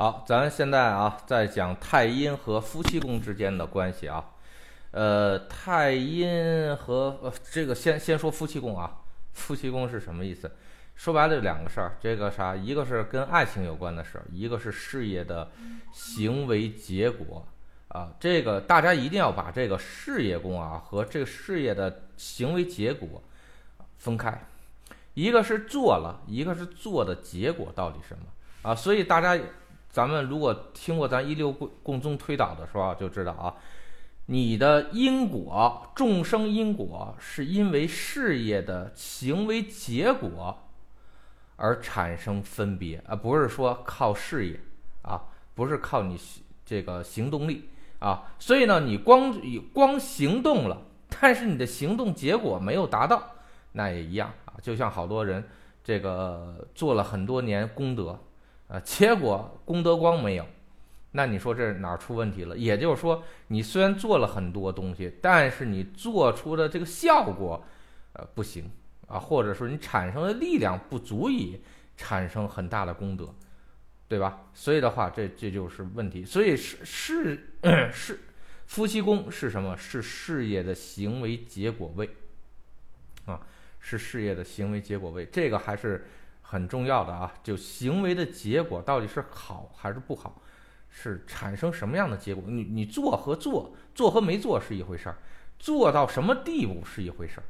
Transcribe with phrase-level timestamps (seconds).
[0.00, 4.24] 好，咱现在啊，在讲太阴和夫妻宫之间的关系啊。
[4.92, 9.02] 呃，太阴和呃这个先先说夫妻宫啊，
[9.34, 10.50] 夫妻宫是什么意思？
[10.94, 15.50] 说白了就两个事儿，这个啥，一个是跟爱情有关的事儿，一个是事业的
[15.92, 17.46] 行为结果
[17.88, 18.10] 啊。
[18.18, 23.22] 这个大家一定要把这个事业宫啊和这个事业的行为结果
[23.98, 24.46] 分开，
[25.12, 28.24] 一个是做了，一个是做的结果到底什么
[28.62, 28.74] 啊？
[28.74, 29.38] 所以大家，
[29.90, 33.54] 咱们如果听过咱一六共共宗推导的时候，就知道啊。
[34.26, 40.56] 你的因果，众生因果，是因为事业的行为结果
[41.56, 44.60] 而产生分别，而不是说靠事业
[45.02, 45.20] 啊，
[45.56, 46.16] 不是靠你
[46.64, 47.68] 这个行动力
[47.98, 48.32] 啊。
[48.38, 49.34] 所以呢，你光
[49.72, 50.80] 光行动了，
[51.20, 53.20] 但是你的行动结果没有达到，
[53.72, 54.54] 那也一样啊。
[54.62, 55.42] 就像好多人
[55.82, 58.16] 这个做了很多年功德
[58.70, 60.46] 啊，结果功德光没有。
[61.12, 62.56] 那你说这哪出问题了？
[62.56, 67.64] 也就是说，你虽然做了很多东西，但是你做出的这个效果，
[68.12, 68.70] 呃，不行
[69.08, 71.60] 啊，或者说你产生的力量不足以
[71.96, 73.34] 产生很大的功德，
[74.06, 74.46] 对吧？
[74.54, 76.24] 所以的话，这这就是问题。
[76.24, 77.50] 所以是是
[77.92, 78.20] 是，
[78.66, 79.76] 夫妻宫是什么？
[79.76, 82.08] 是事业的行为结果位
[83.24, 83.40] 啊，
[83.80, 86.06] 是事业的行为结果位，这个还是
[86.50, 87.32] 很重要的啊。
[87.42, 90.42] 就行为的结果到底是好还是不好？
[90.92, 92.42] 是产生什么样的结果？
[92.48, 95.16] 你你做和做，做和没做是一回事儿，
[95.56, 97.46] 做到什么地步是一回事儿，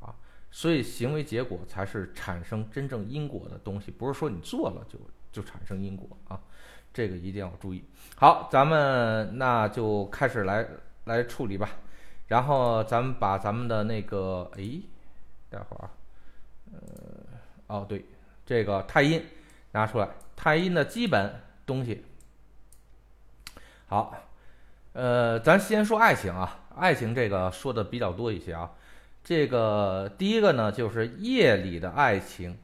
[0.00, 0.16] 啊，
[0.50, 4.98] 所以行为结果才是产生真正因果的东西，不是说你做了就
[5.30, 6.40] 就产生因果啊，
[6.90, 7.84] 这个一定要注意。
[8.16, 10.66] 好，咱们那就开始来
[11.04, 11.68] 来处理吧，
[12.28, 14.80] 然后咱们把咱们的那个，哎，
[15.50, 15.90] 待会儿啊，
[16.72, 16.80] 呃，
[17.66, 18.06] 哦对，
[18.50, 19.24] 这个太阴
[19.70, 22.04] 拿出来，太阴的基本东西。
[23.86, 24.12] 好，
[24.92, 28.72] 呃，咱先说爱情啊，爱情这个说的比较多一些啊。
[29.22, 32.58] 这个第一个呢，就是夜里的爱情。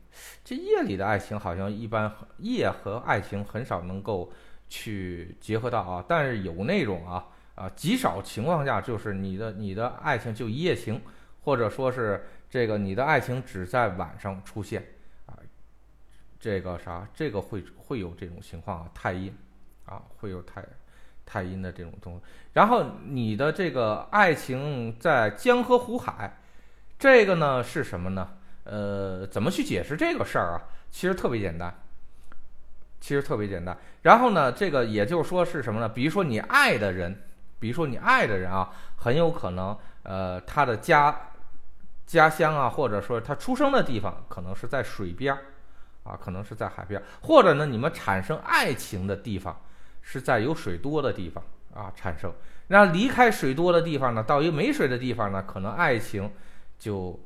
[0.44, 4.32] 这夜里的爱情好像一般，夜和爱情很少能够
[4.68, 6.04] 去结合到啊。
[6.08, 11.00] 但是有那种啊啊，极少情况下，就是你的你的爱情就一夜情，
[11.44, 14.84] 或者说是这个你的爱情只在晚上出现。
[16.38, 19.36] 这个啥，这个会会有这种情况啊，太阴
[19.84, 20.64] 啊，会有太。
[21.28, 22.20] 太阴的这种东西，
[22.52, 26.38] 然后你的这个爱情在江河湖海，
[27.00, 28.30] 这个呢是什么呢？
[28.62, 30.62] 呃，怎么去解释这个事儿啊？
[30.88, 31.82] 其实特别简单，
[33.00, 33.76] 其实特别简单。
[34.02, 35.88] 然后呢，这个也就是说是什么呢？
[35.88, 37.24] 比如说你爱的人，
[37.58, 41.32] 比如说你爱的人啊，很有可能呃他的家
[42.06, 45.42] 家乡啊，或者说他出生的地方可能是在水边儿
[46.06, 49.60] 啊，可能是在海边，或者呢你们产生爱情的地方。
[50.08, 51.42] 是在有水多的地方
[51.74, 52.32] 啊产生，
[52.68, 56.30] 那离开水多的地方呢，到一个没水的地方呢，可能爱情
[56.78, 57.18] 就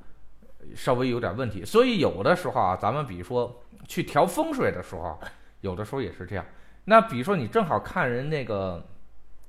[0.74, 1.62] 稍微有点问题。
[1.62, 5.20] 所以有的时候啊，咱们比如说去调风水的时候，
[5.60, 6.42] 有的时候也是这样。
[6.84, 8.88] 那比如说你正好看人那个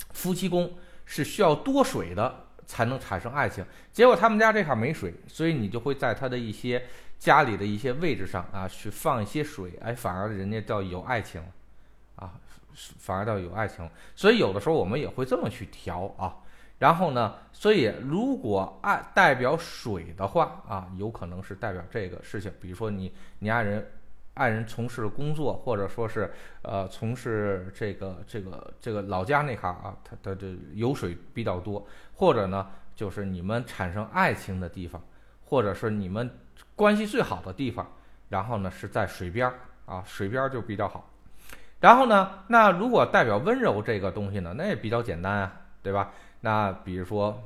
[0.10, 0.74] 夫妻宫
[1.06, 6.84] 是需要多水的才能产生爱情，结果他们家这块没水，所以你就会在他的一些
[7.22, 11.40] 家里的一些位置上啊去放一些水，哎，反而人家叫有爱情
[12.16, 12.34] 啊。
[12.74, 16.38] 反而倒有爱情，所以有的时候我们也会这么去调啊。
[16.80, 22.50] 然后呢，所以如果爱代表水的话啊，有可能是代表这个事情。
[22.62, 23.86] 比如说你你爱人
[24.36, 35.04] 爱人从事工作，或者说是呃从事这个这个这个老家那哈啊，他他这有水比较多，或者呢就是你们产生爱情的地方，
[35.44, 36.28] 或者是你们
[36.76, 37.92] 关系最好的地方，
[38.30, 41.08] 然后呢是在水边儿啊，水边就比较好。
[41.80, 42.44] 然后呢？
[42.48, 44.54] 那如果代表温柔这个东西呢？
[44.56, 46.12] 那也比较简单啊，对吧？
[46.42, 47.42] 那比如说，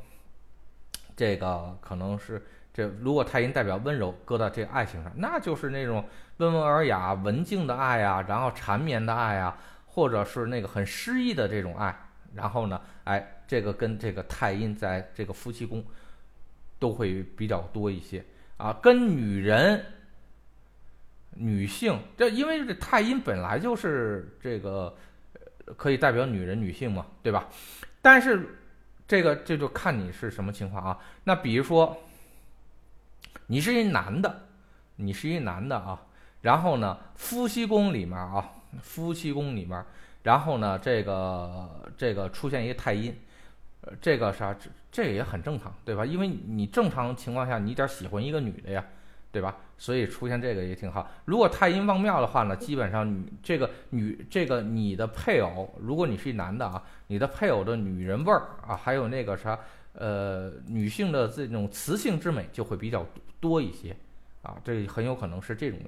[1.15, 6.03] 这个可能是这如果太阴代表温柔，搁到这爱情上，那就是那种
[6.37, 11.97] 温文尔雅、文静的爱啊，然后缠绵的爱啊，或者是那个很诗意的这种爱。
[12.33, 15.81] 然后呢，哎，这个跟这个太阴在这个夫妻宫
[16.77, 18.21] 都会比较多一些
[18.57, 19.85] 啊，跟女人。
[21.37, 24.95] 女性，这因为这太阴本来就是这个，
[25.75, 27.49] 可以代表女人、女性嘛，对吧？
[28.01, 28.57] 但是
[29.05, 30.97] 这个这就看你是什么情况啊。
[31.25, 31.97] 那比如说，
[33.47, 34.43] 你是一男的，
[34.95, 36.01] 你是一男的啊，
[36.39, 38.49] 然后呢，夫妻宫里面啊，
[38.81, 39.83] 夫妻宫里面，
[40.23, 43.13] 然后呢，这个这个出现一个太阴，
[44.01, 46.05] 这个啥，这这也很正常，对吧？
[46.05, 48.85] 因为你正常情况下，你点喜欢一个女的呀。
[49.31, 49.53] 对吧？
[49.77, 51.11] 所以出现这个也挺好。
[51.25, 59.59] 如果太阴旺庙的话呢，基本上女这个女这个你的配偶，如果你是一男的啊，你的配偶的女人味儿啊，还有那个啥
[59.91, 63.05] 呃女性的这种雌性之美就会比较
[63.41, 63.93] 多一些
[64.41, 65.79] 啊，这很有可能是这种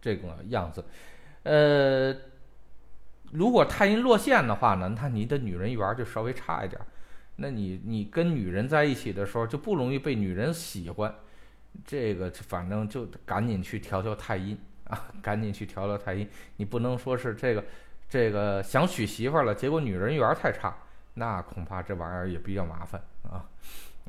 [0.00, 0.82] 这个样子。
[1.42, 2.16] 呃，
[3.30, 6.86] 如果太阴落陷的话呢，那你的女人缘就稍微差一点儿。
[7.36, 11.14] 那你你跟女人在一起的时候就不容易被女人喜欢。
[11.84, 16.26] 这个反正就赶紧去调调太阴啊，赶紧去调调太阴。
[16.56, 17.62] 你不能说是这个
[18.08, 20.74] 这个想娶媳妇了，结果女人缘太差，
[21.14, 23.44] 那恐怕这玩意儿也比较麻烦啊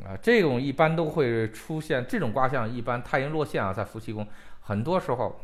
[0.06, 0.16] 啊！
[0.22, 4.26] 这种一般都会出现，这种卦象一般太阴落陷啊，在夫妻宫，
[4.62, 5.38] 很多时候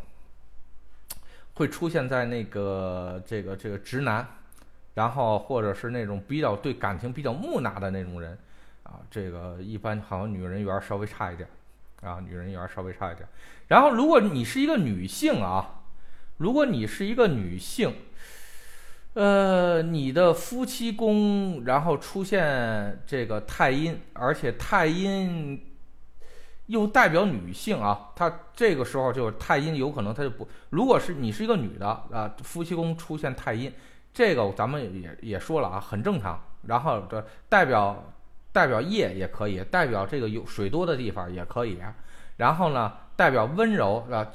[1.56, 4.25] 会出现在那个这个这个直男，
[4.95, 8.38] 然后或者是那种比较对感情比较木讷的那种人
[8.84, 11.48] 啊，这个一般好像女人缘稍微差一点。
[12.01, 13.25] 啊，女人缘稍微差一点。
[13.69, 15.84] 然后，如果你是一个女性啊，
[16.36, 17.95] 如果你是一个女性，
[19.13, 25.66] 呃，你的夫妻宫然后出现这个太阴，而且太阴
[26.66, 33.72] 又代表女性啊，它这个时候就是太阴有可能它就不，如果是你是一个女的啊，夫妻宫出现太阴，
[34.13, 36.39] 这个咱们也也说了啊，很正常。
[36.68, 38.04] 然后这代表。
[38.54, 41.80] 代表夜也可以，代表这个有水多的地方也可以。
[42.38, 44.27] 然后呢，代表温柔啊，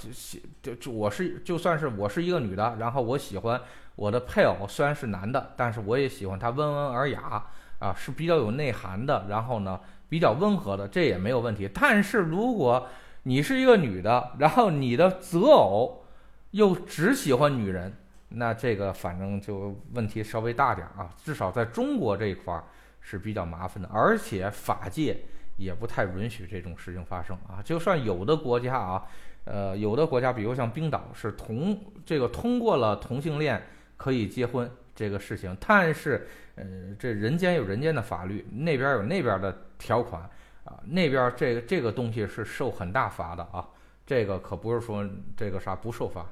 [0.60, 3.60] 就就我是就算是我是一个女的，然后我喜欢
[3.94, 7.44] 我的配偶虽然是男的，但是我也喜欢他温文尔雅
[7.78, 9.26] 啊，是比较有内涵的。
[9.28, 9.78] 然后呢，
[10.08, 11.70] 比较温和的，这也没有问题。
[11.72, 12.88] 但是如果
[13.22, 16.02] 你是一个女的，然后你的择偶
[16.50, 17.96] 又只喜欢女人，
[18.28, 21.14] 那这个反正就问题稍微大点啊。
[21.24, 22.64] 至少在中国这一块儿。
[23.00, 25.16] 是比较麻烦的，而且法界
[25.56, 27.62] 也不太允许这种事情发生啊。
[27.64, 29.06] 就算有的国家啊，
[29.44, 33.62] 呃，有的国家，比如像冰岛，是同这个通过了同性恋
[33.96, 36.64] 可以结婚这个事情，但是，呃，
[36.98, 40.28] 这人间有人间的法律，那边有那边的条款
[40.64, 43.66] 啊，那边这个这个东西是受很大罚的啊，
[44.04, 46.26] 这个可不是说这个啥不受罚。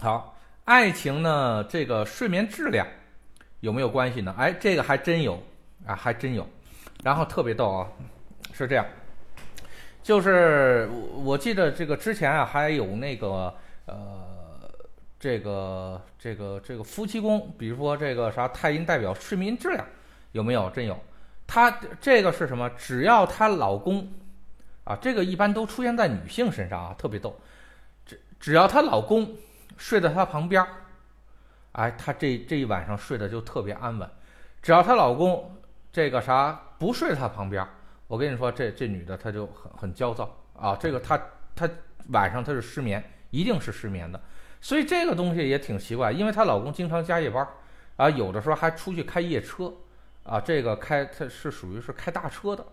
[0.00, 2.86] 好，爱情呢，这个睡眠质量。
[3.60, 4.32] 有没有关系呢？
[4.38, 5.42] 哎，这个还真有
[5.84, 6.48] 啊，还真有。
[7.02, 7.88] 然后特别逗啊，
[8.52, 8.86] 是这样，
[10.00, 10.88] 就是
[11.24, 13.52] 我记得这个之前啊，还有那个
[13.86, 14.70] 呃，
[15.18, 19.84] 这个这个这个夫妻宫，比如说这个啥太阴代表睡眠质量，
[20.30, 20.70] 有没有？
[20.70, 20.96] 真有。
[21.44, 22.70] 她这个是什么？
[22.76, 24.08] 只要她老公
[24.84, 27.36] 啊，这个一般都出现在女性身上啊，特别逗。
[28.06, 29.28] 只只要她老公
[29.78, 30.62] 睡在她旁边。
[31.72, 34.10] 哎，她这这一晚上睡得就特别安稳，
[34.60, 35.56] 只要她老公
[35.90, 37.66] 这个啥不睡她旁边，
[38.06, 40.76] 我跟你说，这这女的她就很很焦躁啊。
[40.76, 41.18] 这个她
[41.54, 41.68] 她
[42.08, 44.20] 晚上她是失眠，一定是失眠的。
[44.60, 47.46] 所以这个东西也挺奇怪，因为她老公经常加夜班
[47.96, 49.72] 啊，有的时候还出去开夜车
[50.24, 52.66] 啊，这个开他是属于是开大车的。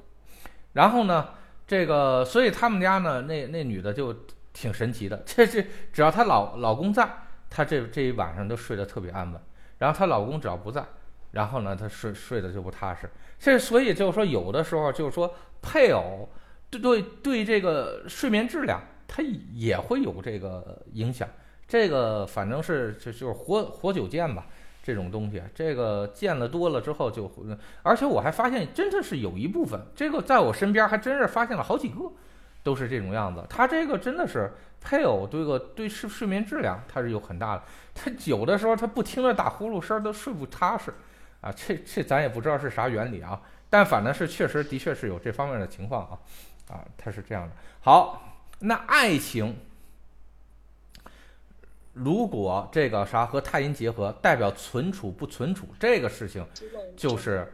[0.74, 1.30] 然后呢，
[1.68, 4.16] 这个所以他们家呢那那女的就
[4.56, 5.63] 挺神奇的， 这这
[5.94, 7.07] 只要她老老公在。
[7.48, 9.40] 她这这一晚上都睡得特别安稳，
[9.78, 10.84] 然后她老公只要不在，
[11.31, 13.10] 然后呢，她睡睡得就不踏实。
[13.40, 16.28] 这所以就是说，有的时候就是说，配偶
[16.69, 19.24] 对对对这个睡眠质量，它
[19.54, 21.30] 也会有这个影响。
[21.68, 24.47] 这个反正是就就是活活久见吧，
[24.83, 27.31] 这种东西，这个见了多了之后就，
[27.83, 32.12] 而且我还发现，真的是有一部分，这个在我身边还真是发现了好几个，
[32.66, 33.42] 都是这种样子。
[33.50, 34.52] 他这个真的是。
[34.88, 37.64] 配偶对个对睡睡眠质量，它是有很大的。
[37.95, 40.94] 他有的时候他不听着打呼噜声都睡不踏实，
[41.42, 43.42] 啊，这这咱也不知道是啥原理啊。
[43.68, 46.14] 但反正是确实的确是有这方面的情况啊，
[46.69, 47.56] 啊，他是这样的。
[47.81, 49.57] 好，那爱情
[51.94, 56.45] 如果这个啥和太阴结合，代表存储不存储这个事情，
[56.95, 57.48] 就是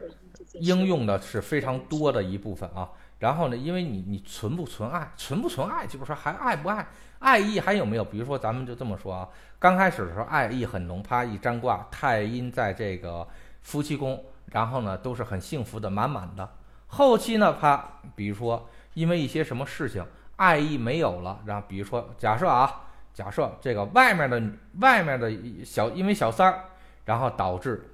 [0.60, 2.90] 应用的是非常多的一部分啊。
[3.22, 6.84] 然后呢，因为你你存不存爱，存不存爱，就是说还爱不爱。
[7.20, 8.04] 爱意还有没有？
[8.04, 9.28] 比如说，咱们就这么说啊，
[9.60, 13.24] 刚开始的时候爱意很浓，啪一占卦，太阴在这个
[13.60, 16.50] 夫妻宫，然后呢都是很幸福的，满满的。
[16.88, 24.42] 后期呢，啪，比如说因为一些什么事情，爱意没有了，然后比如说假设啊，假设这个外面的
[24.80, 25.32] 外面的
[25.64, 26.64] 小因为小三儿，
[27.04, 27.88] 然后导致，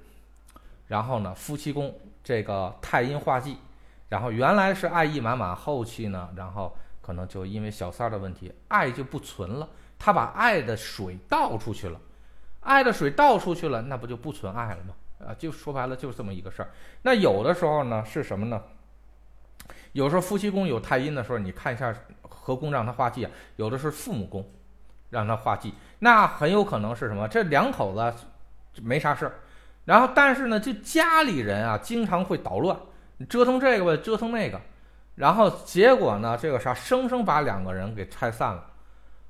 [0.87, 1.93] 然后呢夫妻宫
[2.23, 3.59] 这个太阴化忌，
[4.09, 6.75] 然后原来是爱意满满，后期呢，然后。
[7.01, 9.67] 可能就因为小三儿的问题，爱就不存了。
[9.97, 11.99] 他把爱的水倒出去了，
[12.59, 14.93] 爱的水倒出去了，那不就不存爱了吗？
[15.25, 16.69] 啊，就说白了就是这么一个事儿。
[17.01, 18.61] 那有的时候呢是什么呢？
[19.93, 24.47] 有时候夫妻宫有太阴的时候，你看一下合宫让他化忌啊，有的是父母宫
[25.09, 27.27] 让他化忌，那很有可能是什么？
[27.27, 28.13] 这两口子
[28.83, 29.33] 没啥事儿，
[29.85, 32.79] 然后但是呢，这家里人啊经常会捣乱，
[33.27, 34.61] 折腾这个吧，折腾那个，
[35.15, 38.65] 然后结果呢，这个啥，生生把两个人给拆散了，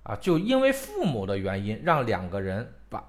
[0.03, 3.03] 啊，就因为父母的原因，让两个人把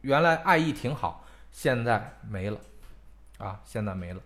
[0.00, 2.58] 原来爱意挺好，现在没了，
[3.38, 4.20] 啊，现在没了。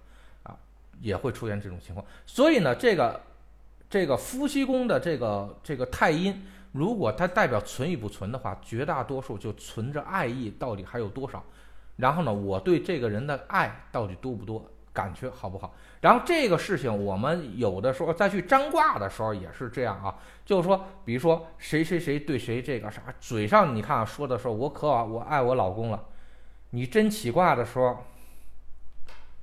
[0.45, 0.57] 啊
[1.03, 3.19] 也会出现这种情况，所以呢，这个
[3.89, 11.43] 这个夫妻宫的这个这个太阴，如果它代表存与不存的话，绝大多数就存着爱意，到底还有多少？
[11.97, 15.75] 然后呢，我对这个人的爱到底多不多，感觉好不好？
[16.01, 26.05] 然后这个事情，我们有的时候再去占卦的时候也是这样啊，就是说，比如说谁谁谁对谁这个啥，嘴上你看说的时候，我可我爱我老公了，
[26.71, 28.05] 你真起卦的时候，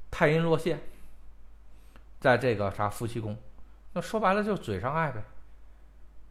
[0.10, 0.80] 太阴落陷。
[2.20, 3.38] 在这个啥夫妻宫，
[3.94, 5.22] 那说白了就嘴上爱呗，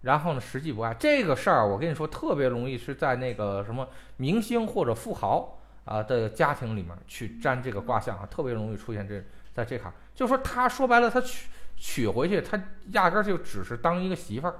[0.02, 5.55] 然后呢实际不爱这个事儿，我跟你说特别容易是在那个什么明星或者富豪
[5.86, 9.24] 啊的家庭里面去占这个卦象啊，特别容易出现这
[9.54, 12.62] 在这坎，就说他说白了他娶娶回去，他
[12.92, 14.54] 压根儿就只是当一个媳妇儿，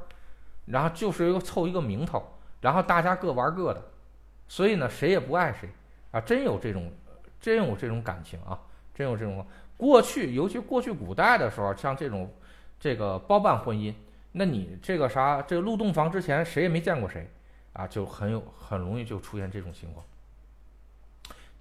[0.65, 3.83] 然后就是一个凑一个名头，然后大家各玩各的，
[4.49, 5.69] 所以呢谁也不爱谁
[6.13, 6.91] 啊，真有这种
[7.39, 8.59] 真有这种感情啊，
[8.95, 9.47] 真有这种。
[9.79, 12.33] 过去，尤其过去古代的时候，像这种，
[12.81, 13.93] 这个包办婚姻，
[14.33, 17.31] 那你这个啥，这个入洞房之前谁也没见过谁，
[17.75, 20.03] 啊，就很有很容易就出现这种情况。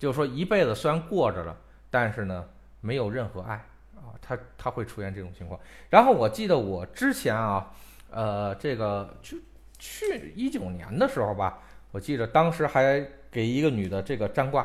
[0.05, 1.57] 就是说一辈子虽然过着了，
[1.89, 2.45] 但是呢，
[2.79, 3.55] 没有任何爱
[3.95, 5.59] 啊，他他会出现这种情况。
[5.89, 7.71] 然后我记得我之前啊，
[8.11, 9.41] 呃，这个去
[9.79, 11.57] 去一九年的时候吧，
[11.91, 14.63] 我记得当时还给一个女的这个占卦。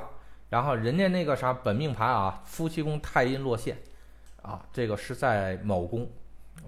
[0.51, 3.79] 然后人家那个啥本命盘啊，夫妻宫太阴落陷，
[4.43, 6.07] 啊，这个是在某宫，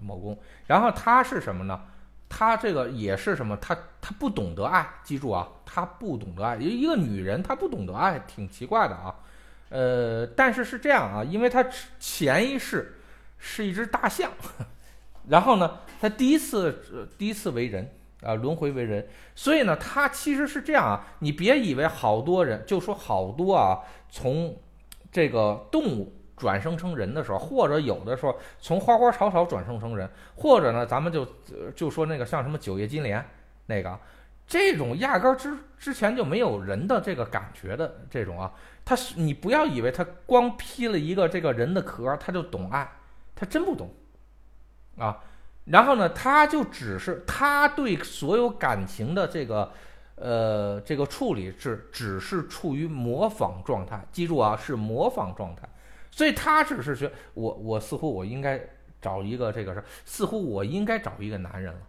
[0.01, 0.35] 某宫。
[0.65, 1.79] 然后他是什么呢？
[2.35, 3.55] 他这个也是什么？
[3.57, 6.55] 他他不懂得爱，记住啊，他不懂得爱。
[6.55, 9.13] 一个女人她不懂得爱，挺奇怪的啊。
[9.69, 11.63] 呃，但是是这样啊，因为他
[11.99, 12.95] 前一世
[13.37, 14.31] 是一只大象，
[15.29, 17.91] 然后呢，他第一次第一次为人。
[18.23, 21.07] 啊，轮回为人，所以呢，他其实是这样啊。
[21.19, 24.57] 你别以为好多人就说好多啊，从
[25.11, 31.27] 这个动物转生成人的时候，或者有的时候从花花草草转生成人，或者呢，咱们就
[31.75, 33.23] 就说那个像什么九叶金莲
[33.67, 33.97] 那个，
[34.47, 38.51] 这种压根儿之之前就没有人的这个感觉的这种啊，
[38.83, 42.91] 他是你不要以为他光披了一个这个人的壳，他就懂爱，
[43.35, 43.89] 他真不懂
[44.97, 45.23] 啊。
[45.65, 49.71] 然后呢，他就只是他对所有感情的这个，
[50.15, 54.05] 呃，这个处理是只是处于模仿状态。
[54.11, 55.69] 记住啊，是模仿状态。
[56.13, 58.61] 所以他只是说，我我似乎我应该
[59.01, 61.79] 找一个这个是，似乎我应该找一个男人了。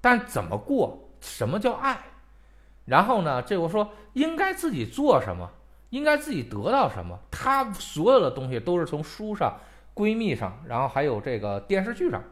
[0.00, 1.10] 但怎么过？
[1.20, 1.98] 什么叫爱？
[2.86, 5.50] 然后呢，这我说应该自己做什么？
[5.90, 7.18] 应该自己得到什么？
[7.30, 9.58] 他所有的东西都是从书上、
[9.94, 12.22] 闺蜜上，然后还有这个电视剧上。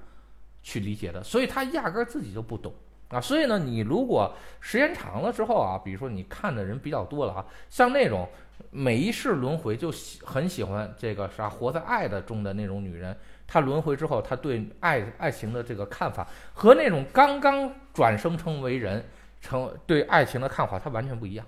[0.67, 2.73] 去理解的，所以他压根儿自己就不懂
[3.11, 3.21] 啊。
[3.21, 8.27] 所以呢，你如果时间长了之后啊，比如说你看的人比较多了啊，像那种
[8.71, 19.05] 每一世轮回就喜很喜欢这个啥活在爱的中的那种女人，她轮回之后，她对爱爱情的这个看法和那种刚刚转生成为人
[19.41, 21.47] 成对爱情的看法，她完全不一样。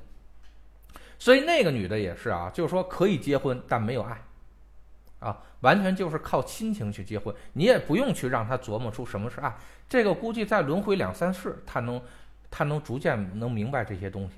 [1.19, 4.21] 所以那个女的也是啊，就是说可以结婚，但没有爱。
[5.19, 9.57] 啊，完全就是靠亲情去结婚，你也不用去让他琢磨出什么是爱。
[9.89, 12.01] 这个估计再轮回两三世，他能，
[12.51, 14.35] 他能逐渐能明白这些东西。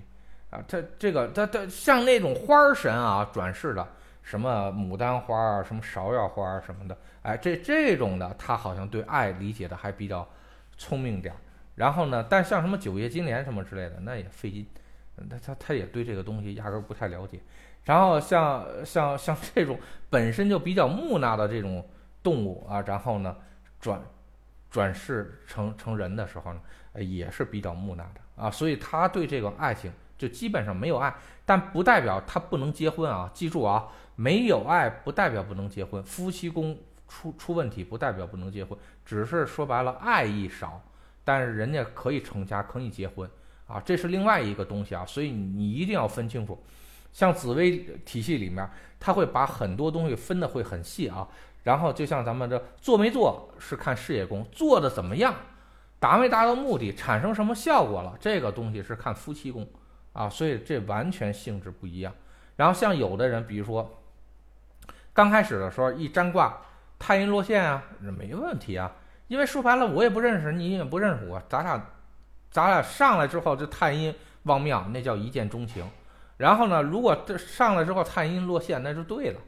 [0.51, 3.87] 啊，他这个他他像那种花神啊，转世的
[4.23, 10.29] 什么牡丹花啊，什么芍药花什么的，哎，这这种的他好像对爱理解的还比较
[10.77, 11.39] 聪明点儿。
[11.75, 14.67] 然后呢，但像什么九叶金莲什么之类的，那也费劲，
[15.31, 17.39] 他他他也对这个东西压根儿不太了解。
[17.85, 19.79] 然后像像像这种
[20.11, 21.87] 本身就比较木讷的这种
[22.23, 23.37] 动物啊，然后呢
[23.81, 24.03] 转
[24.71, 26.61] 转世成成人的时候呢，
[26.95, 31.15] 也是比较木讷的啊，所以他对这个爱情就基本上没有爱，
[31.47, 36.77] 但不代表他不能结婚啊，记住啊，没有爱不代表不能结婚，夫妻宫
[37.09, 40.83] 出出问题不代表不能结婚，只是说白了爱意少，
[41.25, 43.31] 但是人家可以成家可以结婚
[43.67, 46.63] 啊，这是另外一个东西啊，所以你一定要分清楚。
[47.13, 48.69] 像紫薇体系里面，
[49.01, 51.27] 他会把很多东西分的会很细啊。
[51.65, 55.35] 然后就像咱们这做没做是看事业宫做的怎么样，
[55.99, 59.67] 达没达到目的，产生什么效果了，这个东西是看夫妻宫
[60.19, 60.29] 啊。
[60.29, 62.13] 所以这完全性质不一样。
[62.57, 64.03] 然后像有的人，比如说
[65.13, 66.59] 刚开始的时候一占卦，
[66.99, 68.91] 太阴落陷啊，没问题啊。
[69.29, 71.91] 因为说白了，我也不认识你，也不认识我，咱俩，
[72.51, 75.85] 咱俩上来之后，这太阴望庙，那叫一见钟情。
[76.39, 79.41] 然后呢，如果这上来之后太阴落陷，那就对了。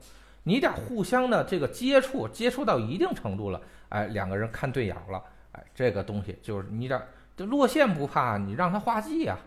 [0.42, 3.60] 你俩互相的这个接触，接触到一定程度了，
[3.90, 5.22] 哎，两个人看对眼了，
[5.52, 9.38] 哎，这个东西就是你得这落线不怕，你让他化忌呀，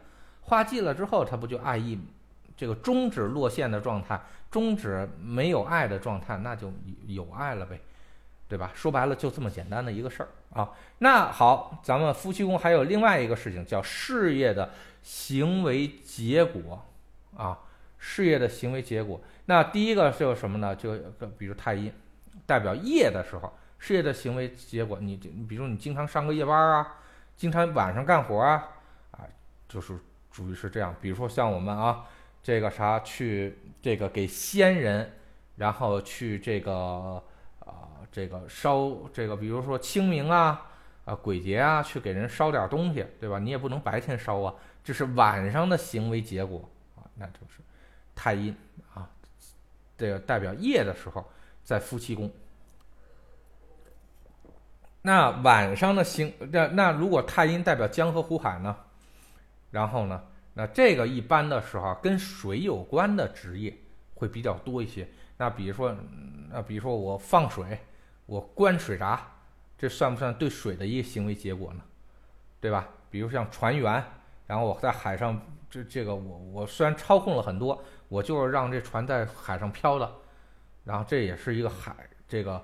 [0.45, 1.99] 化忌了之后，他不就爱意，
[2.55, 4.21] 这个终止落线的状态，
[4.51, 6.71] 终止没有爱的状态，那就
[7.07, 7.79] 有爱了呗，
[8.47, 8.71] 对吧？
[8.73, 10.71] 说白了就这么简单的一个事儿啊。
[10.99, 14.69] 那好，咱们夫妻宫还有另外一个事情叫事业的
[15.01, 16.85] 行为结果
[17.35, 17.59] 啊，
[17.97, 19.19] 事业的行为结果。
[19.45, 20.75] 那第一个就是什么呢？
[20.75, 20.95] 就
[21.37, 21.91] 比如太阴，
[22.45, 26.95] 代表夜的时候，事业的行为结果，你你比如你经常上个夜班啊，
[27.35, 28.63] 经常晚上干活啊，
[29.11, 29.25] 啊，
[29.67, 29.97] 就是
[30.33, 30.93] 属于是这样。
[30.99, 32.03] 比如说像我们啊，
[32.41, 35.09] 这个啥去这个给先人，
[35.55, 37.23] 然后去这个
[37.59, 40.69] 啊这个烧这个，比如说清明啊
[41.05, 43.39] 啊鬼节啊，去给人烧点东西，对吧？
[43.39, 47.61] 你也不能白天烧啊，这是晚上的行为结果啊，那就是
[48.15, 48.53] 太阴
[48.93, 49.07] 啊。
[49.95, 51.23] 这个代表夜的时候，
[51.63, 52.29] 在夫妻宫。
[55.03, 58.75] 那晚上的星，那那如果太阴代表江河湖海呢？
[59.73, 60.21] 然后呢，
[60.53, 63.75] 那这个一般的时候跟水有关的职业
[64.13, 65.09] 会比较多一些。
[65.37, 65.95] 那比如说，
[66.51, 67.79] 那比如说我放水，
[68.27, 69.19] 我关水闸，
[69.75, 71.81] 这算不算对水的一个行为结果呢？
[72.61, 72.87] 对吧？
[73.09, 74.03] 比如像船员，
[74.45, 77.83] 然后我在海上，这这个我我虽然操控了很多。
[78.09, 80.07] 我就是让这船在海上漂的，
[80.83, 82.63] 然后这也是一个海这个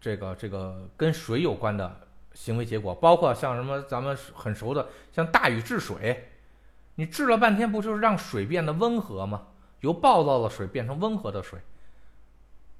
[0.00, 6.30] 这个这个跟水有关的行为结果，包括像什么咱们很熟的，像大禹治水，
[6.94, 9.48] 你治了半天不就是让水变得温和吗？
[9.80, 11.58] 由暴躁的水变成温和的水，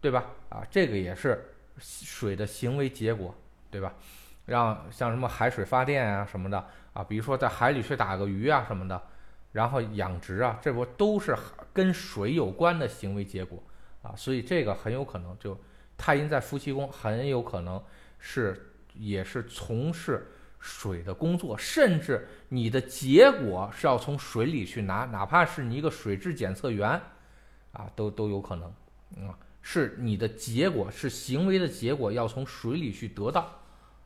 [0.01, 0.27] 对吧？
[0.49, 3.35] 啊，这个也是水的行为结果，
[3.71, 3.95] 对吧？
[4.47, 9.01] 让像什么海水发电啊什么的啊，比如说在海里去打个鱼啊什么的。
[9.53, 11.37] 然后养殖啊，这不都是
[11.73, 13.61] 跟水有关的行为结果
[14.01, 14.15] 啊？
[14.15, 15.59] 所以这个很有可能就
[15.99, 17.83] 太阴在夫妻宫，很有可能
[18.21, 20.27] 是也是从事
[20.59, 27.01] 水的工作，甚至你的结果是要从水里去拿，哪怕是你一个水质检测员
[27.73, 28.69] 啊，都都有可能
[29.29, 33.61] 啊，是你的结果是行为的结果要从水里去得到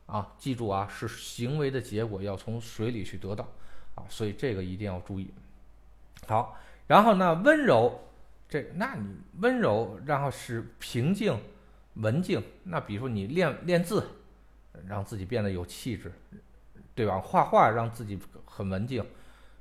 [0.05, 3.47] 啊，记住啊，是行为的结果要从水里去得到。
[3.95, 5.33] 啊，所以这个一定要注意。
[6.27, 7.97] 好，然后呢，温柔，
[8.49, 11.33] 这那你温柔，然后是平静、
[11.93, 12.43] 文静。
[12.65, 14.05] 那比如说你练练字，
[14.87, 16.11] 让自己变得有气质，
[16.93, 17.19] 对吧？
[17.19, 19.05] 画画让自己很文静。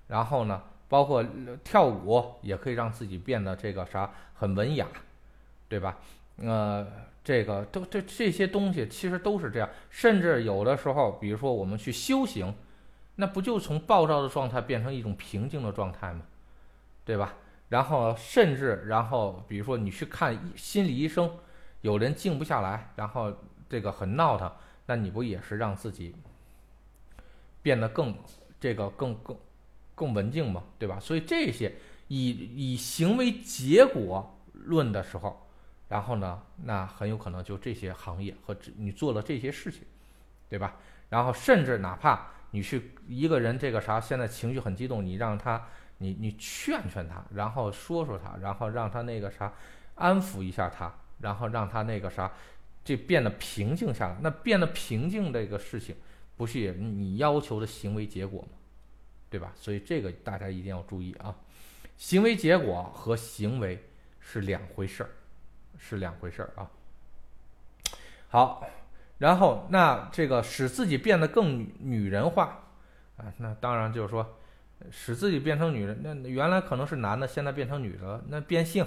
[0.08, 1.24] 然后呢，包括
[1.62, 4.86] 跳舞也可以让自己变得这个啥很文雅，
[5.68, 5.98] 对吧？
[6.36, 6.86] 呃，
[7.22, 9.68] 这个都这这些东西其实都是这样。
[9.90, 12.54] 甚至有的时候，比如说我们去修行。
[13.16, 16.22] 那不就从暴躁的状态变成一种平静的状态吗？
[17.04, 17.34] 对吧？
[17.68, 21.30] 然后甚至，然后比如说你去看心理医生，
[21.82, 23.32] 有人静不下来，然后
[23.68, 24.50] 这个很闹腾，
[24.86, 26.14] 那你不也是让自己
[27.62, 28.16] 变得更
[28.60, 29.36] 这个更更
[29.94, 30.64] 更文静吗？
[30.78, 30.98] 对吧？
[31.00, 31.74] 所以这些
[32.08, 32.30] 以
[32.72, 35.46] 以行为结果论的时候，
[35.88, 39.82] 然后呢，那很有可能就这些行业和你做了这些事情，
[40.48, 40.76] 对吧？
[41.08, 42.28] 然后甚至哪怕。
[42.50, 45.60] 你去一个人这个啥，现在情绪很激动，你让他，
[45.98, 49.52] 你你劝劝他，然后说说他，然后让他那个啥，
[49.96, 52.30] 安抚一下他，然后让他那个啥，
[52.84, 54.16] 这变得平静下来。
[54.20, 55.96] 那变得平静这个事情，
[56.36, 58.48] 不是也你要求的行为结果吗？
[59.30, 59.52] 对吧？
[59.56, 61.34] 所以这个大家一定要注意啊，
[61.96, 63.82] 行为结果和行为
[64.20, 65.10] 是两回事儿，
[65.78, 66.70] 是两回事儿啊。
[68.28, 68.64] 好。
[69.18, 72.64] 然后，那这个使自己变得更女人化，
[73.16, 74.36] 啊，那当然就是说，
[74.90, 76.00] 使自己变成女人。
[76.02, 78.84] 那原来可能是男的，现在变成女的，那变性，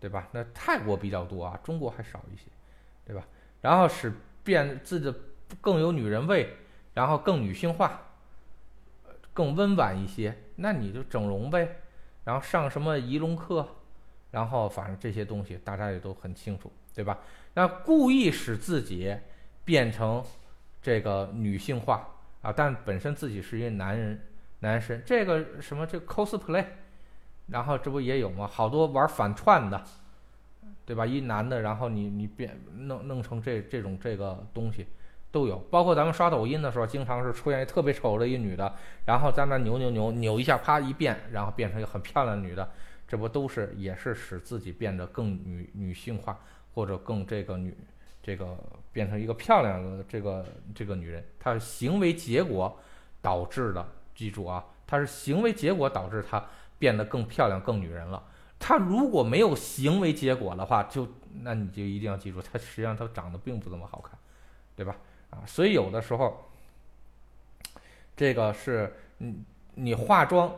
[0.00, 0.28] 对吧？
[0.32, 2.42] 那泰国比较多啊，中国还少一些，
[3.06, 3.26] 对吧？
[3.62, 4.12] 然后使
[4.44, 5.14] 变自己
[5.60, 6.56] 更有女人味，
[6.92, 8.00] 然后更女性化，
[9.32, 10.36] 更温婉一些。
[10.56, 11.76] 那你就整容呗，
[12.24, 13.66] 然后上什么仪容课，
[14.32, 17.18] 然后反正这些东西大家也都很清楚，对吧？
[17.54, 19.16] 那故意使自己。
[19.66, 20.24] 变成
[20.80, 22.08] 这个女性化
[22.40, 24.24] 啊，但本身自己是一个男人，
[24.60, 26.64] 男生这个什么这 cosplay，
[27.48, 28.46] 然后这不也有吗？
[28.46, 29.82] 好多玩反串的，
[30.86, 31.04] 对吧？
[31.04, 34.86] 一男的，然后你你变弄弄成这这种这个东西
[35.30, 38.72] 都有，包括咱们刷抖音的时候，经常是出现特别丑的一女的，
[39.04, 42.70] 然后在那扭扭扭扭一下，啪一变，然后变成一个很漂亮的女的，
[43.06, 46.38] 这不都是也是使自己变得更女女性化
[46.72, 47.76] 或者更这个女。
[48.22, 48.58] 这个
[48.92, 50.44] 变成一个漂亮的这个
[50.74, 52.76] 这个女人，她行为结果
[53.22, 53.86] 导致的。
[54.16, 56.44] 记住啊，她是行为结果导致她
[56.76, 58.20] 变得更漂亮、更女人了。
[58.58, 61.08] 她如果没有行为结果的话，就
[61.42, 64.18] 那你就一定要记住，她实际上她长得并不怎么好看，
[64.74, 64.96] 对吧？
[65.30, 66.50] 啊，所以有的时候，
[68.16, 70.52] 这个是你你化妆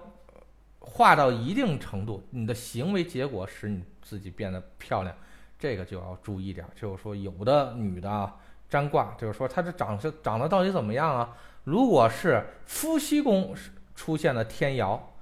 [0.80, 5.14] 化到一定程度，你的行为结果使你自己变得漂亮。
[5.58, 8.36] 这个就要注意点，就是说有的女的啊，
[8.68, 11.36] 占卦，就是说她这长相长得到底怎么样啊？
[11.64, 13.54] 如果是夫妻宫
[13.96, 15.12] 出现了天姚，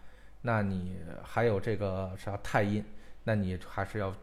[0.42, 2.85] 那你还有这个啥太阴，
[3.25, 4.14] 那你还是要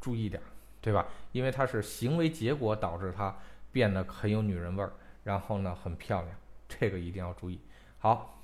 [0.00, 0.40] 注意点，
[0.80, 1.06] 对吧？
[1.32, 3.36] 因为它是行为结果导致它
[3.70, 4.92] 变得很有女人味儿，
[5.24, 6.34] 然后呢很漂亮，
[6.68, 7.60] 这个一定要注意。
[7.98, 8.40] 好，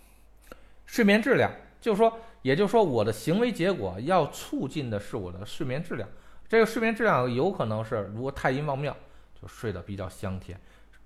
[0.84, 6.08] 睡眠质量，就是说，也就是说，我的行为结果要促进的是我的睡眠质量。
[6.48, 8.96] 这个睡眠质量有可能是，如果太阴旺庙，
[9.40, 10.56] 就睡得比较香甜；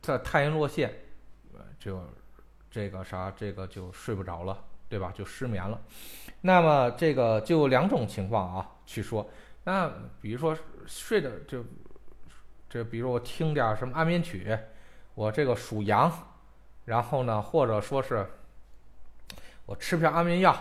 [0.02, 0.92] 这太阴落陷，
[1.78, 2.02] 就
[2.70, 5.11] 这个啥，这个就睡不着了，对吧？
[5.14, 5.81] 就失眠了。
[6.42, 9.26] 那么这个就两种情况啊，去说。
[9.64, 10.55] 那比如说
[10.87, 11.64] 睡的就
[12.68, 14.59] 这，比如我听点什么安眠曲，
[15.14, 16.12] 我这个属阳，
[16.85, 18.29] 然后呢，或者说是
[19.64, 20.55] 我吃片安眠药，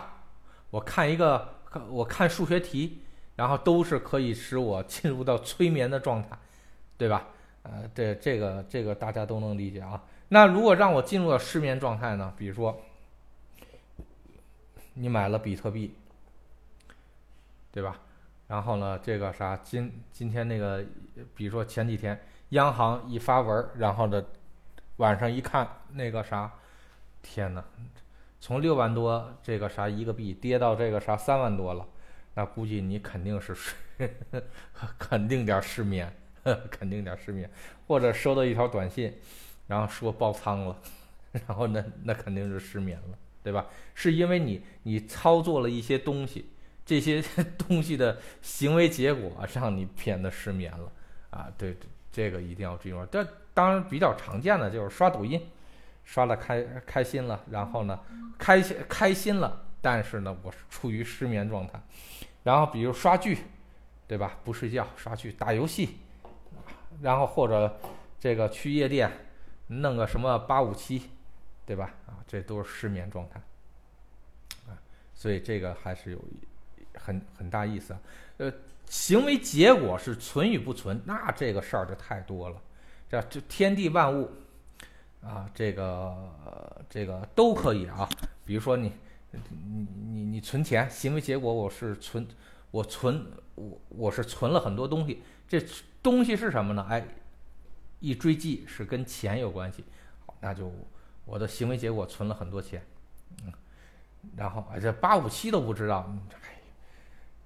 [0.70, 1.56] 我看一个
[1.90, 3.02] 我看数学题。
[3.36, 6.28] 然后都是可以使我进入到催眠的状态，
[6.98, 7.28] 对吧？
[7.62, 10.04] 呃，这这个这个大家都能理解啊。
[10.28, 12.34] 那如果让我进入到失眠状态呢？
[12.36, 12.78] 比如说，
[14.94, 15.94] 你买了比特币，
[17.72, 17.98] 对吧？
[18.48, 20.84] 然后呢，这个啥今今天那个，
[21.34, 24.24] 比如说前几天央行一发文，然后呢，
[24.96, 26.52] 晚上一看那个啥，
[27.22, 27.64] 天哪，
[28.40, 31.86] 从六万多这个啥一个币跌到这个啥三万多了。
[32.34, 33.74] 那估计你肯定是睡，
[34.98, 36.12] 肯定点失眠，
[36.70, 37.50] 肯定点失眠，
[37.86, 39.12] 或者收到一条短信，
[39.66, 40.76] 然后说爆仓了，
[41.46, 43.66] 然后那那肯定是失眠了，对吧？
[43.94, 46.50] 是因为你你操作了一些东西，
[46.84, 47.22] 这些
[47.56, 50.92] 东西的行为结果让你变得失眠了
[51.30, 51.48] 啊！
[51.56, 51.76] 对，
[52.12, 52.94] 这个一定要注意。
[53.10, 55.40] 这当然比较常见的就是刷抖音，
[56.04, 57.98] 刷了开开心了，然后呢，
[58.38, 59.66] 开心开心了。
[59.82, 61.80] 但是呢，我是处于失眠状态，
[62.42, 63.38] 然后比如刷剧，
[64.06, 64.38] 对吧？
[64.44, 65.96] 不睡觉刷剧、打游戏，
[67.00, 67.80] 然后或者
[68.18, 69.10] 这个去夜店
[69.68, 71.02] 弄个什么八五七，
[71.70, 71.94] 对吧？
[72.08, 73.40] 啊，这都是失眠状态，
[74.66, 74.74] 啊，
[75.14, 76.18] 所以这个还是有
[76.94, 78.00] 很很大意思啊。
[78.38, 78.52] 呃，
[78.86, 82.60] 行为结果是存与不存，那这个事儿就太多了，
[83.08, 84.28] 这这天地万物
[85.22, 88.08] 啊，这个这个都可以啊。
[88.44, 88.92] 比如说你。
[89.32, 92.26] 你你你存钱，行为结果我是存，
[92.72, 95.64] 我存我我是存了很多东西，这
[96.02, 96.84] 东西是什么呢？
[96.90, 97.06] 哎，
[98.00, 99.84] 一追记是跟钱有关系，
[100.26, 100.72] 好，那就
[101.24, 102.82] 我的行为结果存了很多钱，
[103.44, 103.52] 嗯，
[104.36, 106.60] 然后哎这八五七都不知道，哎，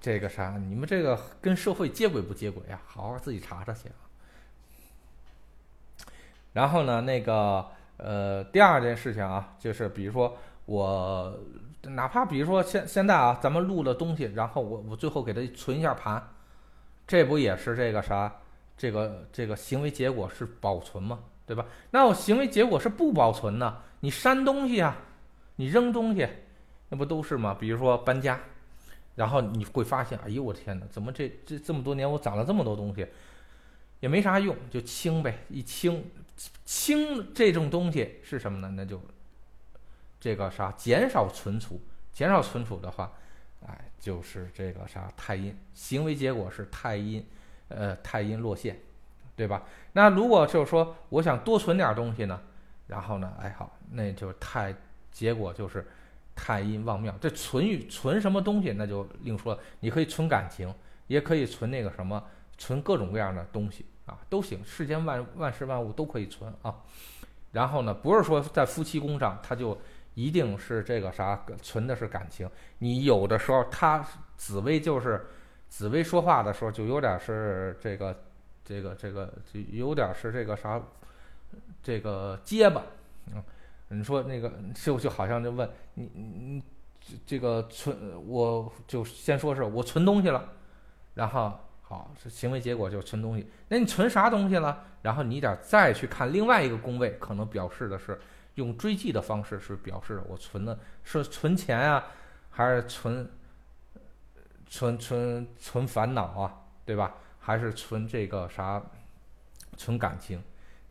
[0.00, 0.56] 这个啥？
[0.58, 2.80] 你们这个跟社会接轨不接轨啊？
[2.86, 3.94] 好好自己查查去啊。
[6.52, 11.38] 然后呢，那个呃，第二件事情啊，就是比如说我。
[11.86, 16.30] 哪怕比如说现现在啊，咱们录的东西，然后我我最后给它存一下盘，
[17.06, 18.36] 这不也是这个啥？
[18.74, 21.66] 这个这个行为结果是保存吗，对吧？
[21.90, 23.82] 那我行为结果是不保存呢？
[24.00, 24.96] 你删东西啊，
[25.56, 26.28] 你扔东西，
[26.88, 27.56] 那不都是吗？
[27.58, 28.40] 比如说搬家，
[29.14, 33.06] 然后你会发现，哎呦我天哪，怎么这这这么多年我攒了这么多东西，
[34.00, 35.38] 也没啥用，就清呗。
[35.48, 36.04] 一清
[36.64, 38.72] 清这种东西是什么呢？
[38.76, 39.00] 那就。
[40.20, 41.78] 这个啥减少存储，
[42.10, 43.12] 减少存储的话，
[43.66, 47.22] 哎，就是这个啥太阴行为结果是太阴，
[47.68, 48.80] 呃，太阴落陷，
[49.36, 49.62] 对吧？
[49.92, 52.40] 那如果就是说我想多存点东西呢，
[52.86, 54.74] 然后呢，哎好，那就太
[55.10, 55.86] 结果就是
[56.34, 57.14] 太阴旺庙。
[57.20, 59.58] 这存与存什么东西，那就另说。
[59.80, 60.72] 你可以存感情，
[61.06, 62.22] 也可以存那个什么，
[62.58, 64.64] 存各种各样的东西啊，都行。
[64.64, 66.74] 世间万万事万物都可以存啊。
[67.52, 69.76] 然后呢，不是说在夫妻宫上，他就。
[70.16, 74.00] 一定是这个啥存的是感情，你有的时候他
[74.36, 75.26] 紫薇就是
[75.68, 78.16] 紫薇说话的时候就有点是这个
[78.64, 80.80] 这个这个就有点是这个啥
[81.82, 82.82] 这个结巴，
[83.26, 83.42] 嗯，
[83.88, 86.62] 你说那个就就好像就问你你
[87.00, 87.96] 这这个存
[88.26, 90.48] 我就先说是我存东西了，
[91.14, 94.84] 然后好是行为结果就存东西，那你存啥东西了？
[95.02, 98.18] 然后你得再去看另外一个宫位，可能表示的是。
[98.54, 102.06] 用追记的方式是表示我存的是存钱啊，
[102.50, 103.28] 还是存
[104.68, 107.16] 存存存烦恼啊，对吧？
[107.44, 108.82] 还是存这个啥
[109.76, 110.42] 存感情，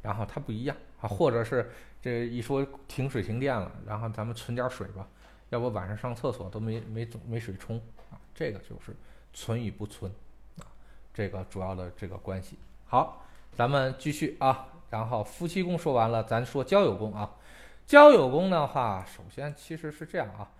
[0.04, 5.08] 然后它不一样啊，或者是这一说停水停电了，然后咱们存点水吧，
[5.50, 8.96] 要不晚上上厕所都没没没水冲啊，这个就是
[9.34, 10.12] 存与不存
[10.60, 10.70] 啊，
[11.12, 12.60] 这个主要的这个关系。
[12.86, 17.36] 好，咱们继续啊，然后夫妻宫说完了，咱说交友宫啊。
[17.88, 20.52] 交友宫的话，首先其实是这样啊，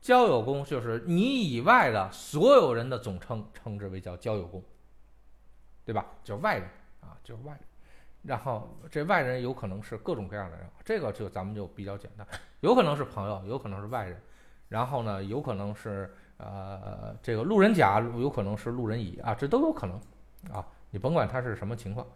[0.00, 4.62] 交友宫就是你以外的所有人的总称，称之为叫交友宫，
[5.88, 6.04] 对吧？
[6.22, 6.68] 就外人
[7.00, 7.60] 啊，就外人。
[8.22, 12.26] 然后这外人有可能是各种各样的人，这个就咱们就比较简单，
[12.60, 14.20] 有可能是朋友，有可能是外人，
[14.68, 19.98] 然后呢，有可能是呃这个路人甲，有可能是路人乙啊，这都有可能
[20.52, 22.06] 啊，你甭管他是什么情况，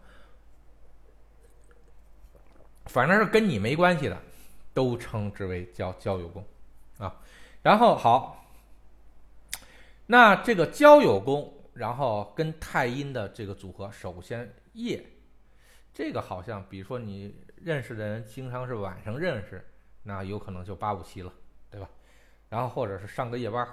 [2.85, 4.15] 反正是跟你没关系的。
[4.75, 6.43] 都称之为叫交友工，
[6.97, 7.15] 啊，
[7.61, 8.43] 然后好，
[10.07, 15.03] 那这个交友工，然后跟太阴的这个组合，首先夜，
[15.93, 19.65] 这个好像，比如说你认识的人经常是晚上认识，
[20.03, 21.31] 那有可能就八五七了，
[21.69, 21.89] 对吧？
[22.49, 23.65] 然后或者是上个夜班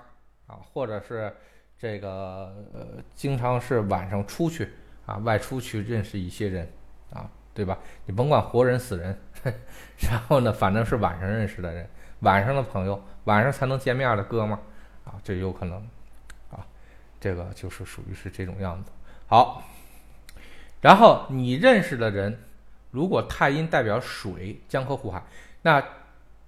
[0.46, 1.34] 啊，或者是
[1.78, 4.68] 这个呃，经常是晚上出去
[5.06, 6.68] 啊，外出去认识一些人
[7.12, 7.30] 啊。
[7.52, 7.76] 对吧？
[8.06, 9.18] 你甭管活人死人，
[9.98, 11.86] 然后呢，反正是晚上认识的人，
[12.20, 14.60] 晚上的朋友，晚上才能见面的哥们儿
[15.04, 15.86] 啊，这有可能，
[17.20, 18.90] 这个就是属于是这种样子。
[19.26, 19.62] 好，
[20.80, 22.40] 然后你认识的人，
[22.90, 25.22] 如果太阴代表水，江河湖海，
[25.62, 25.82] 那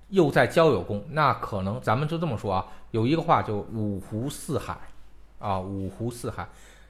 [0.08, 4.76] 又在交友宫，那可能咱们就这么说啊，有一个话就五湖四海
[5.38, 6.48] 啊，五湖四海，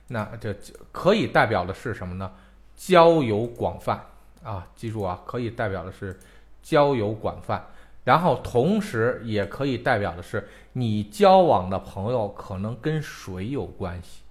[0.08, 0.56] 那这
[0.90, 2.32] 可以代表的是什么呢？
[2.74, 4.04] 交友广泛
[4.42, 6.18] 啊，记住啊，可以代表的是
[6.62, 7.64] 交友广泛，
[8.04, 14.22] 然后同时也可以代表的是你交往的朋友可能跟水有关系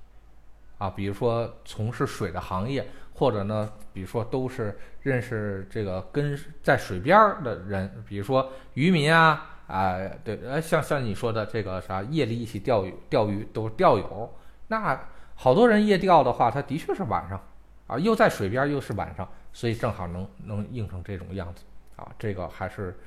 [0.77, 14.33] 啊，比如说从事水的行业，或者呢，比如说都是认识这个跟在水边的人，比如说渔民啊啊，对，呃，像像你说的这个啥夜里一起钓鱼钓鱼都是钓友，
[14.67, 14.99] 那
[15.35, 17.41] 好多人夜钓的话，他的确是晚上。
[17.87, 21.65] 啊，又在水边，又是晚上，所以正好能能映成这种样子
[21.97, 22.97] 啊，这个还是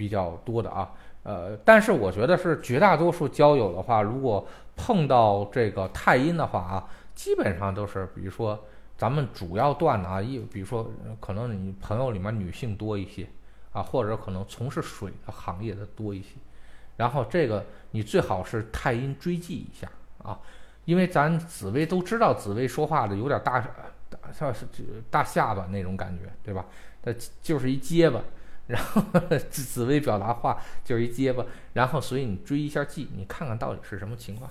[0.00, 0.90] 比较多的啊。
[1.24, 8.58] 呃，但是我觉得是绝大多数交友的话，如果碰到这个太阴的话啊，基本上都是，比如说
[8.96, 13.28] 咱们主要段的啊，一比如说可能你朋友里面女性多一些
[13.72, 16.36] 啊，或者可能从事水的行业的多一些，
[16.96, 19.86] 然后这个你最好是太阴追记一下
[20.24, 20.40] 啊，
[20.86, 23.62] 因为咱紫薇都知道，紫薇说话的有点大。
[24.10, 24.66] 大像是
[25.08, 26.66] 大下巴那种感觉，对吧？
[27.00, 28.20] 它就是一结巴，
[28.70, 29.02] 然后
[29.50, 34.50] 紫紫薇表达话就是一结巴，然后所以你追一下记，你看看到底是什么情况，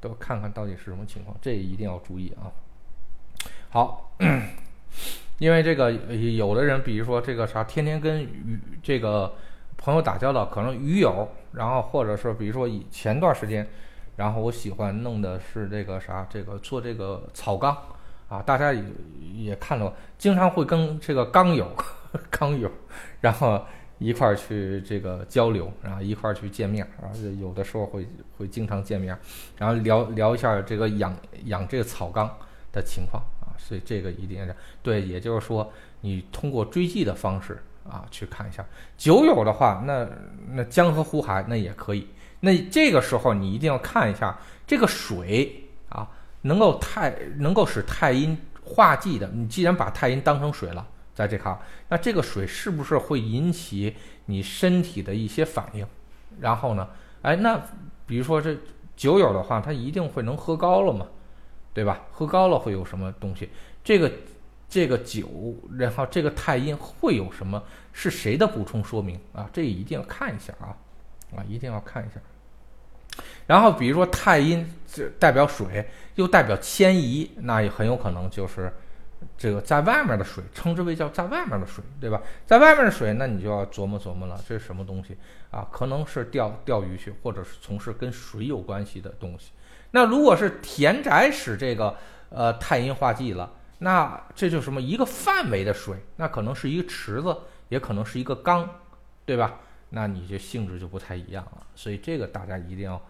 [0.00, 2.50] 都看看到底是什么情况，这一定要注意啊。
[3.70, 4.12] 好，
[5.38, 9.34] 因为这个有的人，比如说这个啥，天天跟鱼这个
[9.76, 13.68] 朋友打交道，可能鱼友，然后或者是比如说以前段时间，
[14.16, 17.76] 然后我喜欢弄的是这个啥，这个做这个草缸。
[18.28, 18.84] 啊，大家也
[19.32, 21.66] 也看到，经常会跟这个缸友、
[22.30, 22.70] 康友，
[23.20, 23.64] 然后
[23.98, 29.18] 一块儿去这个交流，然后一块儿去见面，啊，有的时候会会经常见面，
[29.56, 32.28] 然后聊聊一下这个养养这个草缸
[32.72, 38.64] 的情况啊，所以这个一定是对，也就是说，你通过追记的方式啊去看一下
[38.96, 40.08] 酒友的话，那
[40.50, 42.06] 那江河湖海那也可以，
[42.40, 46.08] 那这个时候你一定要看一下这个水啊。
[46.42, 50.86] 能够太能够使太阴化忌的，你既然把太阴当成水了，
[51.18, 55.84] 在这行，那这个水是不是会引起你身体的一些反应？
[56.38, 56.88] 然后呢，
[57.22, 57.60] 哎，那
[58.06, 58.56] 比如说这
[58.94, 61.08] 酒友的话，他一定会能喝高了嘛，
[61.74, 62.02] 对吧？
[62.12, 63.50] 喝高了会有什么东西？
[63.82, 64.12] 这个
[64.68, 65.28] 这个酒，
[65.76, 67.60] 然后这个太阴会有什么？
[67.92, 69.50] 是谁的补充说明啊？
[69.52, 70.70] 这一定要看一下啊，
[71.34, 72.20] 啊，一定要看一下。
[73.48, 78.72] 然后，比如说太阴这代表水，又代表迁移，那也很有可能就是
[79.36, 82.20] 这个在外面的水，称之为叫在外面的水，对吧？
[82.46, 85.16] 在外面的水，那你就要琢磨琢磨了，这是什么东西
[85.50, 85.66] 啊？
[85.70, 89.52] 可能是钓钓鱼去，或者是从事跟水有关系的东西。
[89.90, 91.96] 那如果是田宅使这个
[92.30, 97.36] 呃太阴化忌了，那这就什么一个范围的水，那可能是一个池子，
[97.68, 98.68] 也可能是一个缸，
[99.24, 99.60] 对吧？
[99.90, 101.66] 那你这性质就不太一样了。
[101.74, 103.00] 所以这个大家一定要。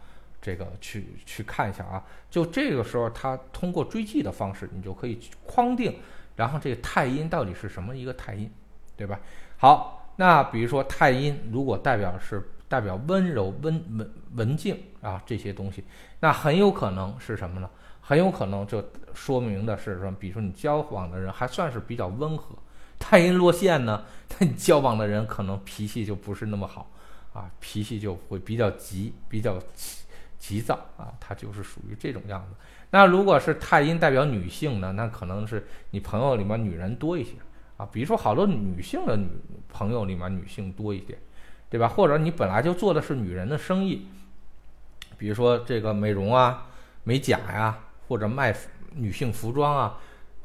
[0.41, 5.99] 这个去去看一下啊，就这个时候，它通过追记的方式，你就可以框定，
[6.37, 8.51] 然后这个太阴到底是什么一个太阴，
[8.97, 9.21] 对吧？
[9.57, 15.85] 好，那比如说太阴如果代表是代表温柔、温文文静啊这些东西，
[16.21, 17.69] 那很有可能是什么呢？
[18.01, 22.57] 很有可能就说明的是说，比如说你交往的人还算是比较温和。
[22.99, 24.05] 太阴落陷呢，
[24.39, 26.91] 那你交往的人可能脾气就不是那么好
[27.33, 29.57] 啊，脾气就会比较急，比较
[30.39, 32.57] 急躁啊，他就是属于这种样子。
[32.91, 37.33] 那如果是太阴代表女性呢，那可能是你朋友里面女人多一些
[37.77, 39.29] 啊，比如说好多女性的女
[39.69, 41.19] 朋友里面女性多一点，
[41.69, 41.89] 对吧？
[41.89, 44.07] 或者你本来就做的是女人的生意，
[45.17, 46.69] 比如说这个美容啊、
[47.05, 48.57] 美甲呀，或者卖
[48.95, 49.99] 女性服装啊。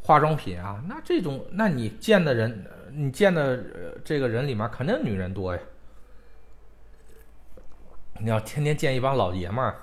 [0.06, 3.58] 化妆品啊，那这种，那你见的人，你见的
[4.04, 5.62] 这个人里面肯定女人多呀。
[8.20, 9.76] 你要天天见一帮老爷们儿，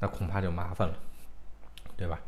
[0.00, 0.94] 那恐怕就麻烦了，
[1.96, 2.18] 对吧？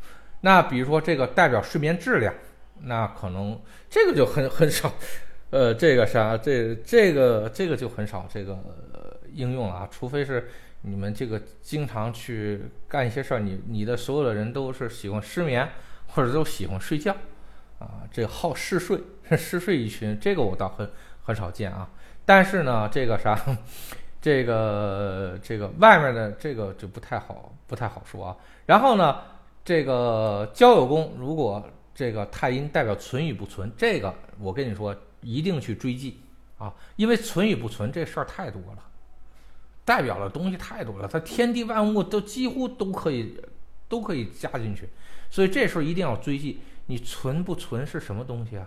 [0.41, 2.35] 那比如说这个代表睡眠质量，
[2.83, 4.93] 那可能这个就很很少，
[5.51, 8.59] 呃，这个啥，这这个这个就很少这个
[9.33, 10.51] 应用了啊，除非是
[10.83, 15.69] 你们这个经常去干一些事儿，你你的所有的人都是喜欢失眠，
[16.09, 17.17] 或者都喜欢睡觉。
[17.79, 18.99] 啊，这好嗜睡，
[19.37, 20.91] 嗜睡一群，这个我倒很
[21.23, 21.91] 很少见啊。
[22.25, 23.39] 但是呢，这个啥，
[24.25, 28.35] 这个这个外面的这个就不太好，不太好说啊。
[28.65, 29.21] 然后呢，
[29.63, 31.63] 这个交友宫如果
[31.95, 36.23] 这个太阴代表存与不存，这个我跟你说，一定去追记
[36.57, 38.83] 啊，因为存与不存这事儿太多了，
[39.85, 43.39] 代表的东西太多了，它天地万物都几乎都可以
[43.91, 44.89] 都可以加进去，
[45.29, 46.61] 所以这时候一定要追记。
[46.87, 48.67] 你存不存是什么东西啊？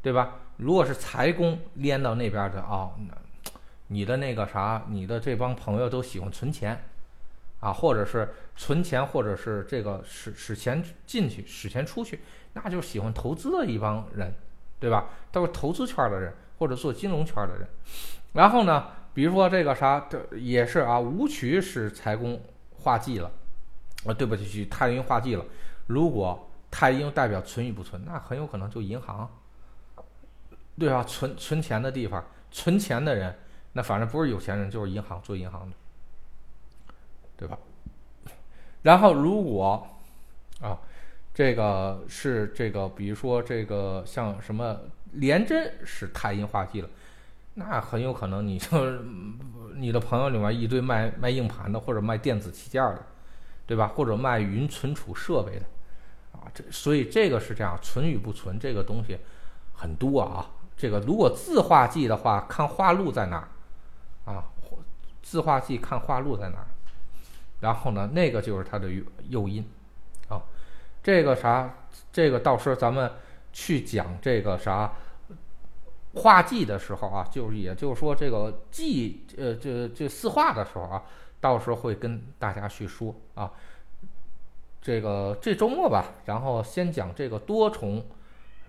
[0.00, 0.36] 对吧？
[0.56, 2.90] 如果是财宫连到那边的啊，
[3.88, 6.84] 你的那个啥，你的这帮朋友都喜欢存钱
[7.60, 12.20] 啊，或者是存钱，或者是这个使使钱进去，使钱出去，
[12.52, 14.34] 那就喜欢投资的一帮人，
[14.78, 15.06] 对吧？
[15.30, 17.66] 都是投资圈的人，或者做金融圈的人。
[18.32, 22.40] 然后呢，比如说这个啥，这也是啊，武曲使财宫
[22.78, 23.30] 化忌了
[24.04, 25.44] 啊，对不起，太阴化忌了。
[25.86, 29.30] 如果太阴代表存与不存，那很有可能就银行，
[30.78, 31.02] 对吧？
[31.04, 33.34] 存存钱的地方，存钱的人，
[33.76, 35.76] 那反正不是有钱人就是银行做银行的，
[37.36, 37.58] 对吧？
[38.80, 39.86] 然后如果
[40.62, 40.78] 啊，
[41.34, 44.80] 这个是这个，比如说这个像什么
[45.12, 46.88] 廉贞是太阴化忌了，
[47.52, 48.68] 那很有可能你就
[49.76, 53.04] 你的朋友里面一堆卖卖硬盘的，或者卖电子器件的，
[53.66, 53.88] 对吧？
[53.88, 55.66] 或者卖云存储设备的
[56.32, 56.48] 啊。
[56.54, 59.18] 这所以这个是这样，存与不存这个东西
[59.74, 60.50] 很多啊。
[60.78, 63.48] 这个如果字化忌的话，看画录在哪儿
[64.26, 64.44] 啊？
[65.22, 66.58] 字画记看画路在哪？
[67.60, 69.66] 然后呢，那个就是它的诱诱因
[70.28, 70.42] 啊。
[71.02, 71.74] 这个啥？
[72.12, 73.10] 这个到时候咱们
[73.52, 74.92] 去讲这个啥
[76.14, 81.02] 画记的时候啊，就是也就是说这个记呃这这四画的时候啊，
[81.40, 83.50] 到时候会跟大家去说啊。
[84.82, 88.06] 这个这周末吧，然后先讲这个多重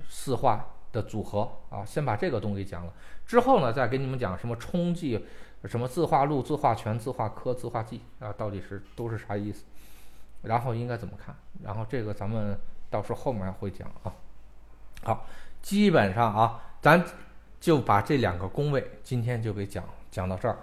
[0.10, 2.94] 四化的组合啊，先把这个东西讲了，
[3.28, 5.24] 之后呢，再给你们讲什么冲记、
[5.66, 9.64] 什么字画录、字画全、字画科、字画记啊，到底是都是啥意思？
[10.44, 11.36] 然后应该怎么看？
[11.64, 12.58] 然后这个咱们
[12.90, 14.14] 到时候后面会讲啊。
[15.04, 15.26] 好，
[15.62, 17.04] 基本上啊，咱
[17.60, 20.58] 就把这两个宫位今天就给讲讲到这儿。